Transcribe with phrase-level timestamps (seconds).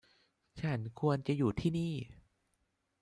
[0.59, 1.93] ฉันควรจะอยู่ที่นี่